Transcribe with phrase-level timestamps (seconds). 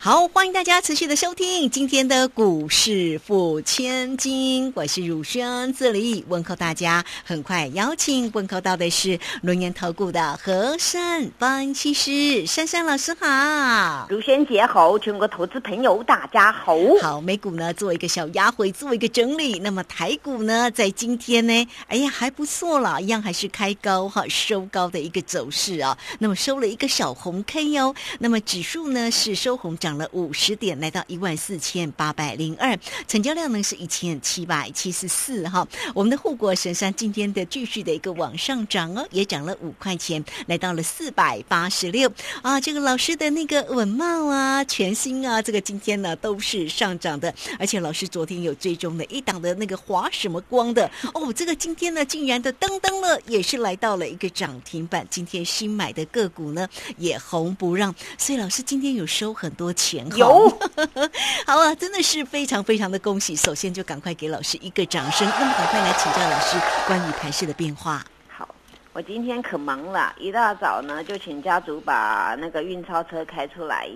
[0.00, 7.04] 好，欢迎大家持续的收听今天的股市付千金，我是汝轩，这里问候大家。
[7.24, 16.76] 很快邀请问候到的是龙岩投顾的和善分析师珊珊老师好，汝轩姐好，全国投资朋友大家好。
[17.02, 19.58] 好，美股呢做一个小压回，做一个整理。
[19.58, 25.98] 那么台股呢，在今天呢，哎呀还不错了，一样还是开高哈，收高的一个走势啊。
[26.20, 27.92] 那么收了一个小红 K 哟。
[28.20, 29.87] 那么指数呢是收红涨。
[29.88, 35.66] 涨了五十点，来到一万四千八百零二，成交量呢是一千七百七十四哈。
[35.94, 42.60] 我们的护国神山今天的继续的一个往上涨哦，也涨了五块钱，来到了四百八十六啊。
[42.60, 55.06] 这个老师的那个稳帽啊，全新啊，这个今天呢都是上涨的，而且老师昨天有追踪的一档的那个华什么光的哦，这个今天呢竟然的噔噔了，也是来到了一个涨停板。
[55.08, 59.72] 今天新买的个股呢也红不让，所以老师今天有收很多。
[59.78, 60.50] 钱有，
[61.46, 63.36] 好啊，真的是非常非常的恭喜！
[63.36, 68.04] 首先就赶快给老师一个掌声，那么赶快来请教老师关于盘势的变化。
[68.28, 68.48] 好，
[68.92, 73.88] 我今天可忙了，一大早呢就请家族把那个运钞车开出来。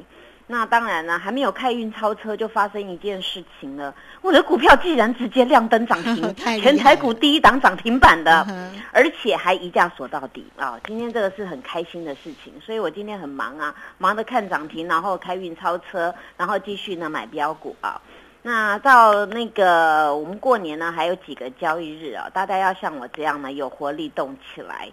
[0.48, 3.94] 那当然了，还没有开运超车，就发生一件事情了。
[4.20, 8.46] 我的股票既然直接亮灯涨停， 全台股第一档涨停板的，
[8.92, 10.78] 而且还一价锁到底啊！
[10.86, 17.98] 今天这个是很开心的事情，所以我今天很忙啊，忙着看涨停，然后开运超车，然后继续呢买标股啊。
[18.42, 24.90] 那到那个我们过年呢，还有几个交易日啊，大家要像我这样呢，有活力动起来。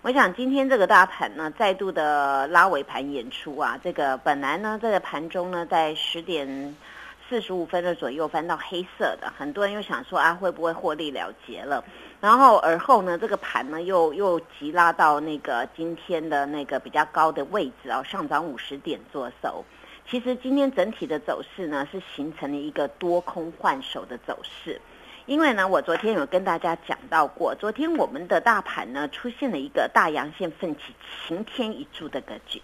[0.00, 6.76] 我想今天这个大盘呢，再度的拉尾盘演出啊，这个本来呢，这个盘中呢，在十点
[7.28, 11.82] 四十五分的左右翻到黑色的，很多人又想说啊，会不会获利了结了？
[12.20, 19.64] 然后而后呢，这个盘呢，又又急拉到那个今天的那个比较高的位置啊，上涨五十点做手。
[20.08, 24.80] 其实今天整体的走势呢，是形成了一个多空换手的走势。
[25.28, 30.80] 因为呢，我昨天有跟大家讲到过，昨天我们的大盘呢出现了一个大阳线奋起、
[31.26, 32.62] 晴天一柱的格局。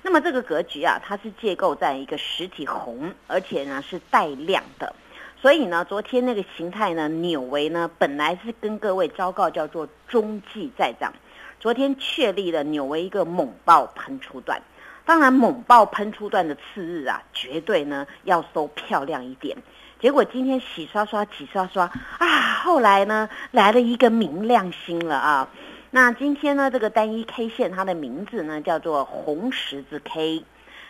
[0.00, 4.94] 那么这个格局啊，它是建构在一个实体红，而且呢是带量的。
[5.42, 11.12] 所以呢，昨天那个形态呢，扭为呢，本来是跟各位昭告叫做中继在涨，
[11.60, 14.58] 昨天确立了扭为一个猛爆喷出段。
[15.04, 19.54] 当然，猛爆喷出段的次日啊，绝对呢要收漂亮一点。
[19.98, 22.28] 结果今天洗刷刷、洗刷刷啊，
[22.62, 25.48] 后来呢来了一个明亮星了啊。
[25.90, 30.44] 那今天呢这个单一 K 线，它的名字呢叫做红十字 K，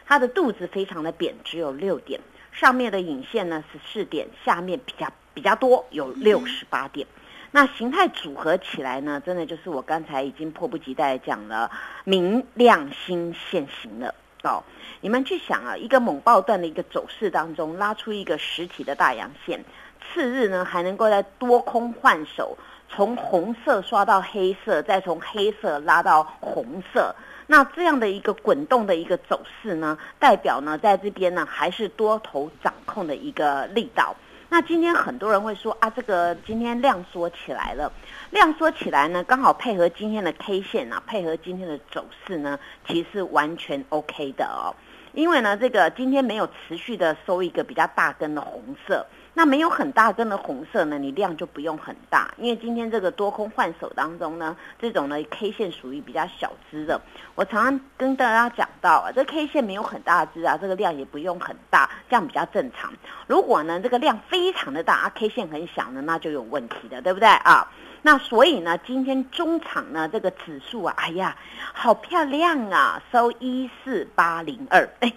[0.05, 7.07] 它的肚子非常的扁，只有六点，上面的影线呢是四点，下面比较比较多，有六十八点。
[7.53, 11.71] 那形态组合起来呢，真的就是我刚才已经迫不及待讲了，
[12.03, 14.13] 明亮星现形了
[14.47, 14.63] 哦。
[15.01, 19.63] 你们去想啊，一个猛爆段的一个走势当中，拉出一个实体的大阳线，
[20.01, 22.57] 次日呢还能够在多空换手，
[22.89, 27.15] 从红色刷到黑色，再从黑色拉到红色，
[27.47, 34.17] 那这样的一个滚动的一个走势呢，代表呢在这边呢还是多头掌控的一个力道。
[34.49, 37.93] 那今天很多人会说啊，这个今天量缩起来了，
[38.31, 44.75] 量缩起来呢，刚好配合今天的 K 线啊，配合今天的走势呢，其实完全 OK 的哦。
[45.13, 49.05] 因为呢，这个今天没有持续的收一个比较大根的红色，
[49.39, 52.33] 那没有很大根的红色呢，你量就不用很大。
[52.39, 56.99] 因为今天这个多空换手当中呢，这种呢 K 线属于比较小支的。
[57.35, 62.91] 我常常跟大家讲到啊，这 K 线没有很大支啊，这个量也不用很大，这样比较正常。
[63.27, 67.71] 如果呢这个量非常的大啊，K 线很小呢，那就有问题的，对不对啊？
[68.01, 71.37] 那所以呢，今天中场呢这个指数啊，哎呀，
[71.75, 75.13] 好漂亮啊，收一四八零二，哎，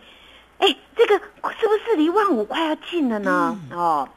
[0.60, 1.16] 哎，这个
[1.60, 3.58] 是不是离万五快要近了呢？
[3.72, 4.08] 哦，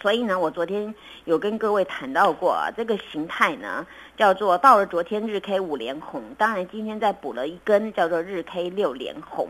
[0.00, 3.86] 所以呢，我昨天有跟各位谈到过，啊这个形态呢
[4.16, 9.48] 叫做到了昨天日 K 五连红，当然今天再补了一根叫做日 K 六连红。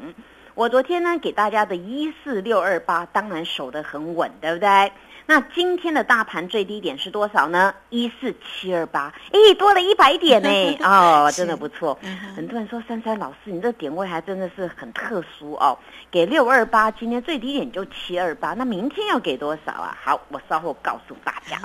[0.57, 4.91] 我昨天呢给大家的一四六二八，当然守得很稳，对不对？
[5.27, 7.75] 那今天的大盘最低点是多少呢？
[7.91, 10.49] 一四七二八，咦，多了一百点呢！
[10.83, 11.99] 哦，真的不错。
[12.35, 15.77] 很多人说珊珊老师，你这点位还真的是很特殊哦。
[16.11, 19.95] 给六二八，今天最低点就七二八，那明天要给多少啊？
[20.03, 21.61] 好，我稍后告诉大家。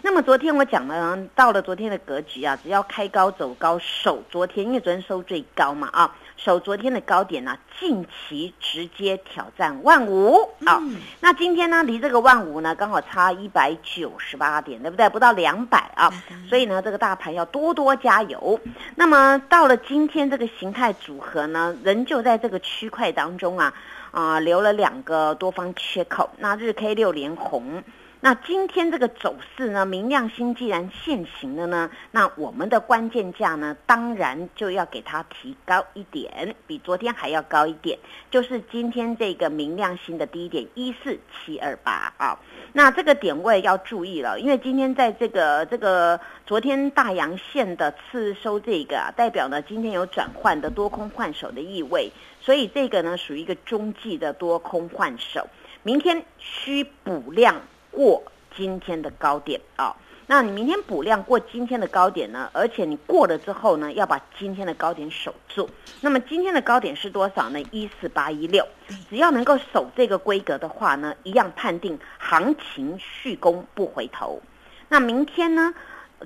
[0.00, 6.14] 那么昨天我讲了，到了昨天的格局啊，只要开高走高，守昨天，因为昨天收最高嘛啊。
[6.38, 10.80] 守昨天的高点呢，近期直接挑战万五啊！
[11.20, 15.08] 那今天呢，离这个万五呢，刚好差一百九十八点，对不对？
[15.08, 16.08] 不到两百啊！
[16.48, 18.58] 所以呢，这个大盘要多多加油。
[18.94, 23.74] 那么到了今天这个形态组合呢，仍旧在这个区块当中啊
[24.12, 26.30] 啊，留了两个多方缺口。
[26.38, 27.82] 那日 K 六连红。
[28.20, 37.96] 那今天这个走势呢，明亮星既然现行了呢，那我们的关键价呢，当然就要给它提高一点，比昨天还要高一点，
[38.28, 42.36] 就是今天这个明亮星的低点一四七二八啊。
[42.72, 52.10] 那这个点位要注意了，因为今天在这个这个昨天大阳线的次收这个啊，代表呢今天有转换的多空换手的意味，
[52.40, 55.46] 所以这个呢属于一个中继的多空换手，
[55.84, 57.54] 明天需补量。
[57.98, 58.22] 过
[58.56, 59.96] 今天的高点啊，
[60.28, 62.48] 那你明天补量过今天的高点呢？
[62.52, 65.68] 而且你过了之后呢，要把今天的高点守住。
[66.00, 67.60] 那么今天的高点是多少呢？
[67.72, 68.64] 一四八一六，
[69.10, 74.40] 只要能够守这个规格的话呢，一样判定行情续攻不回头。
[74.88, 75.74] 那明天呢，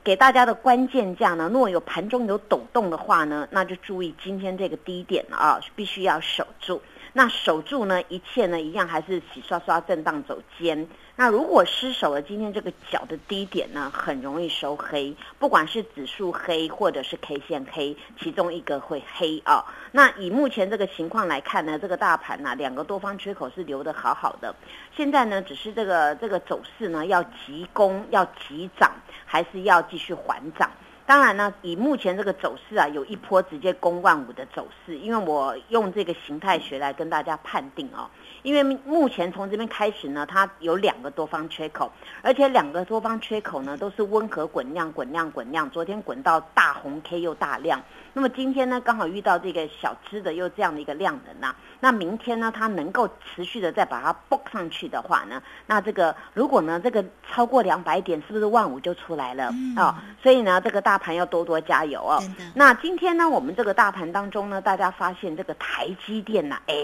[0.05, 6.83] 给大家的关键价呢，若有盘中有抖动的话呢，那就注意今天这个低点啊，必须要守住。
[7.15, 10.89] 那守住呢，一切呢一样还是洗刷刷震荡走尖。
[11.15, 19.63] 那如果失守了今天这个角的低点呢，很容易收黑，不管是指数黑或者是 K 线黑，其中一个会黑啊。
[19.91, 24.55] 那以目前这个情况来看呢，这个大盘呢，两个多方缺口是留得好好的。
[24.97, 28.91] 现在呢，只是这个这个走势呢，要急攻要急涨，
[29.27, 30.71] 还是要继续缓涨？
[31.07, 38.09] 当然呢，以目前这个走势啊，有一波直接攻万五的走势，因为我用这个形态学来跟大家判定哦。
[38.43, 41.91] 因为目前从这边开始呢，它有两个多方缺口，
[42.23, 45.71] 而且两个多方缺口呢都是温和滚量、滚量、滚量。
[45.71, 47.81] 昨天滚到大红 K 又大量，
[48.13, 51.55] 那么今天呢刚好遇到这个小支的又这样的一个量能呐。
[51.79, 60.03] 那明天呢它能够持续的再把它 bok 上去的话呢，那这个如果呢这个超过两百点，是不是万五就出来了啊？
[60.21, 62.21] 所以呢这个大盘要多多加油哦。
[62.55, 66.75] 那今天呢我们这个大盘当中呢，大家发现这个台积电呐，哎，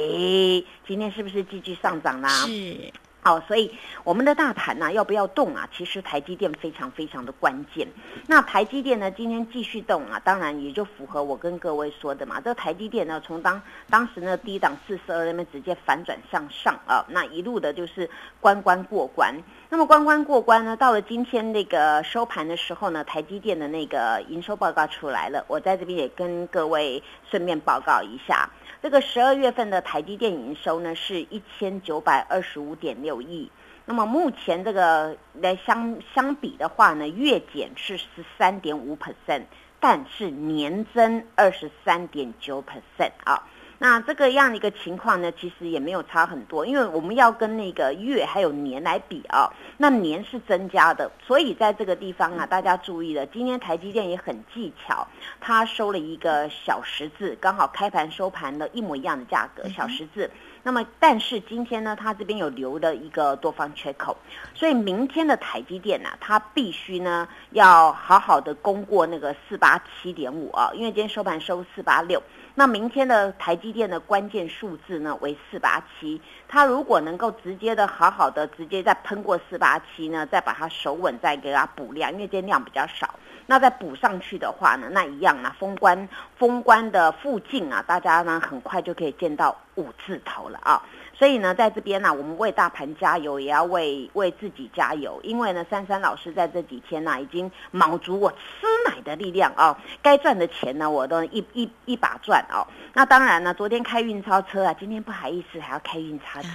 [0.87, 1.48] 今天是不是？
[1.51, 3.71] 继续上涨啦，是，好，所以
[4.05, 5.69] 我们的大盘呢要不要动啊？
[5.77, 7.87] 其实台积电非常非常的关键。
[8.27, 12.37] 那台积电呢今天继续动啊，当然也就符合我跟各位说的嘛。
[12.37, 13.61] 这个台积电呢从当
[13.91, 18.09] 当时呢低档四十二那边直接反转向上啊，那一路的就是
[18.41, 19.35] 关关过关。
[19.69, 28.49] 那么关关过关呢，到了今天那个收盘的时候呢，台积电的那个营收报告出来了，我在这边也跟各位顺便报告一下。
[28.81, 33.51] 这个十二月份的台积电营收呢是一千九百二十五点六亿，
[33.85, 39.43] 那么目前这个来相相比的话呢，月减是十三点五 percent，
[39.81, 43.49] 但是年增二十三点九 percent 啊。
[43.81, 55.07] 那这个样的一个情况呢，其实也没有差很多，因为我们要跟那个月还有年来比啊，那年是增加的，所以在这个地方啊，大家注意了，今天台积电也很技巧，
[55.41, 60.29] 它收了一个小十字，刚好开盘收盘的一模一样的价格，小十字。
[60.65, 64.17] 那么，但是今天呢，它这边有留了一个多方缺口，
[64.55, 72.21] 所以明天的台积电呢，它必须呢要好好的攻过那个四八七点五啊，因为今天收盘收四八六。
[72.59, 83.15] 那明天的台积电的关键数字呢为四八七，它如果能够直接的好好的直接再喷过四八七呢，再把它守稳，再给它补量，因为今天量比较少，
[83.47, 90.83] 那再补上去的话呢，那一样啊，封关封关的附近啊，大家呢很快就可以见到五字头了啊。
[91.19, 95.19] 所以呢，在这边呢，我们为大盘加油，也要为为自己加油。
[95.25, 98.39] 因为呢，珊珊老师在这几天呢，已经卯足我吃
[98.87, 102.65] 奶的力量啊，该赚的钱呢，我都一一一把赚哦。
[102.95, 106.49] 那当然呢，昨天开运钞车啊，今天不好意思还要开运钞车。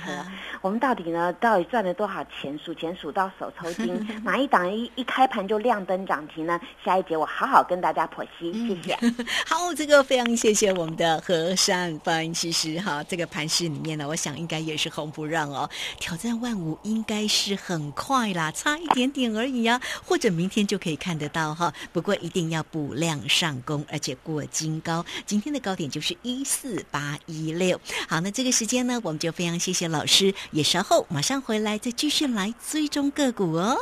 [0.61, 2.57] 我们到底呢，到底赚了多少钱？
[2.57, 6.57] 数钱数到手抽筋， 哪一档一一开盘就亮灯涨停呢？
[6.85, 8.95] 下一节我好好跟大家剖析，谢谢。
[9.45, 13.03] 好，这个非常谢谢我们的和善分析师哈。
[13.03, 14.52] 这个盘市里面呢，我想应该。
[14.53, 15.67] 该也是红不让哦。
[15.99, 21.73] 挑战万五应该是很快啦，差一点点而已啊，或者明天就可以看得到哈。
[21.91, 25.03] 不过一定要补量上攻，而且过金高。
[25.25, 27.81] 今天的高点就是一四八一六。
[28.07, 33.75] 好，那这个时间呢，我们就非常谢谢老师，也稍后马上回来再继续来追踪个股哦。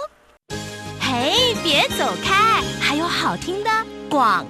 [1.02, 3.70] 嘿，别走开，还有好听的
[4.10, 4.46] 广。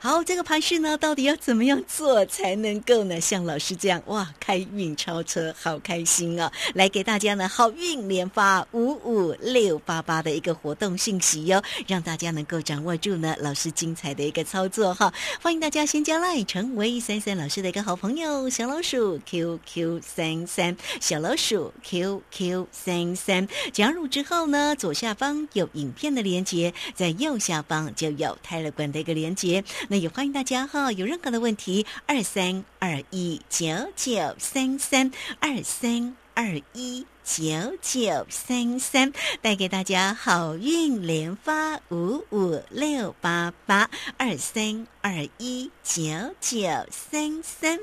[0.00, 3.20] 好，这个盘势呢，到底要怎么样做才能够呢？
[3.20, 6.48] 像老师这样哇，开运超车，好开心哦！
[6.74, 15.12] 来给大家呢，好运连发五五六八八的一个活动信息哟，让大家能够掌握住呢老师精彩的一个操作哈。
[15.42, 23.48] 欢迎大家先加来成为三三老师的一个好朋友，小老鼠 QQ 三三，小老鼠 QQ 三三。
[23.72, 29.64] 加入之后呢，左下方有影片的连接，在右下方就有泰勒管的一个连接。
[29.90, 33.66] 那也欢迎大家哈，有任何的问题，二三二一九
[33.96, 46.02] 九三三二三二一九九三三，带给大家好运连发五五六八八二三二一九
[46.38, 47.78] 九三三。